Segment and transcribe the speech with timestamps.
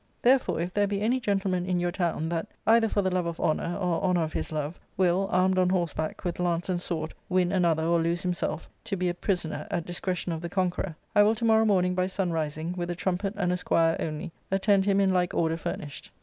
[0.23, 3.39] Therefore, if there be any gentleman in your town that, either for the love of
[3.39, 7.51] honour or honour of his love, will, armed on horseback with lance and sword, win
[7.51, 11.35] another or lose himself, to be a prisoner at discretion of the conqueror, I will
[11.35, 14.99] to morrow morning by sun rising, with a trumpet and a squire only, attend him
[14.99, 16.09] in like order furnished.